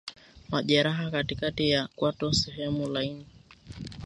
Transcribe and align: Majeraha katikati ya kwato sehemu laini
Majeraha 0.49 1.11
katikati 1.11 1.69
ya 1.69 1.87
kwato 1.95 2.33
sehemu 2.33 2.89
laini 2.89 3.25